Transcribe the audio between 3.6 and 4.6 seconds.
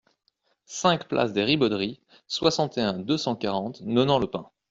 Nonant-le-Pin